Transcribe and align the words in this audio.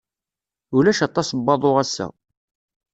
Ulac 0.77 0.99
aṭas 1.07 1.29
n 1.31 1.39
waḍu 1.45 1.71
ass-a. 1.83 2.07